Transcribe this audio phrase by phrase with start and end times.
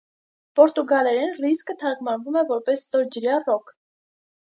[0.59, 3.71] Պորտուգալերեն՝ ռիսկը թարգմանվում է որպես «ստորջրյա ռոք»։